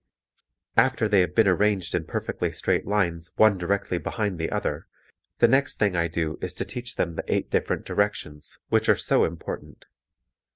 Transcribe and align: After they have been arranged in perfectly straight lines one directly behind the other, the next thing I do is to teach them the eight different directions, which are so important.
After 0.77 1.07
they 1.07 1.19
have 1.19 1.35
been 1.35 1.47
arranged 1.47 1.93
in 1.93 2.05
perfectly 2.05 2.51
straight 2.51 2.87
lines 2.87 3.31
one 3.35 3.59
directly 3.59 3.99
behind 3.99 4.39
the 4.39 4.49
other, 4.49 4.87
the 5.37 5.47
next 5.47 5.77
thing 5.77 5.95
I 5.95 6.07
do 6.07 6.39
is 6.41 6.55
to 6.55 6.65
teach 6.65 6.95
them 6.95 7.13
the 7.13 7.23
eight 7.31 7.51
different 7.51 7.85
directions, 7.85 8.57
which 8.69 8.89
are 8.89 8.95
so 8.95 9.25
important. 9.25 9.85